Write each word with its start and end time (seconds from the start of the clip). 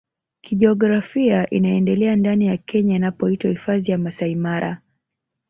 kijiografia 0.41 1.49
inaendelea 1.49 2.15
ndani 2.15 2.45
ya 2.47 2.57
Kenya 2.57 2.95
inapoitwa 2.95 3.49
Hifadhi 3.49 3.91
ya 3.91 3.97
Masai 3.97 4.35
Mara 4.35 4.81